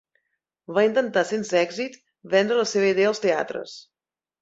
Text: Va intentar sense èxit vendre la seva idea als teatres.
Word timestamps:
Va 0.77 0.85
intentar 0.87 1.23
sense 1.33 1.61
èxit 1.61 2.01
vendre 2.35 2.61
la 2.65 2.69
seva 2.75 2.91
idea 2.97 3.15
als 3.15 3.27
teatres. 3.31 3.81